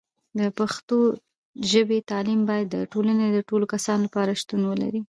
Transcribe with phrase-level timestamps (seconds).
[0.39, 0.97] د پښتو
[1.71, 5.01] ژبې تعلیم باید د ټولنې د ټولو کسانو لپاره شتون ولري.